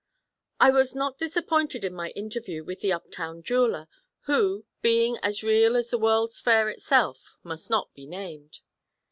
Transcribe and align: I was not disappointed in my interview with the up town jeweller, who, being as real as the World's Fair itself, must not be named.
I 0.59 0.71
was 0.71 0.95
not 0.95 1.19
disappointed 1.19 1.85
in 1.85 1.93
my 1.93 2.09
interview 2.15 2.63
with 2.63 2.79
the 2.79 2.91
up 2.91 3.11
town 3.11 3.43
jeweller, 3.43 3.87
who, 4.21 4.65
being 4.81 5.17
as 5.21 5.43
real 5.43 5.75
as 5.77 5.91
the 5.91 5.99
World's 5.99 6.39
Fair 6.39 6.69
itself, 6.69 7.35
must 7.43 7.69
not 7.69 7.93
be 7.93 8.07
named. 8.07 8.61